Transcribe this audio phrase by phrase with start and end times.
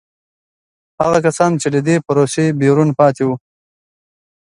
[1.01, 3.35] هغه کسان چې له دې پروسې بیرون پاتې وو.